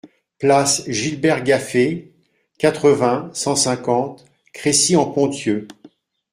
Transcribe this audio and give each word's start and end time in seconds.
Place 0.39 0.89
Gilbert 0.89 1.43
Gaffet, 1.43 2.11
quatre-vingts, 2.57 3.29
cent 3.35 3.55
cinquante 3.55 4.25
Crécy-en-Ponthieu 4.51 5.67